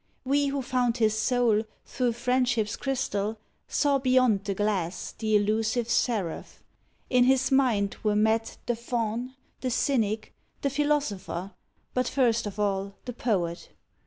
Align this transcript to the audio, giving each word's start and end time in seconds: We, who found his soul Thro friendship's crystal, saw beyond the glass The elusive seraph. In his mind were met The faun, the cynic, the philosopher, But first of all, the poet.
We, 0.25 0.47
who 0.47 0.63
found 0.63 0.97
his 0.97 1.15
soul 1.15 1.61
Thro 1.85 2.11
friendship's 2.11 2.75
crystal, 2.75 3.37
saw 3.67 3.99
beyond 3.99 4.45
the 4.45 4.55
glass 4.55 5.11
The 5.15 5.35
elusive 5.35 5.87
seraph. 5.91 6.59
In 7.11 7.25
his 7.25 7.51
mind 7.51 7.97
were 8.01 8.15
met 8.15 8.57
The 8.65 8.75
faun, 8.75 9.35
the 9.59 9.69
cynic, 9.69 10.33
the 10.63 10.71
philosopher, 10.71 11.51
But 11.93 12.07
first 12.07 12.47
of 12.47 12.57
all, 12.57 12.95
the 13.05 13.13
poet. 13.13 13.69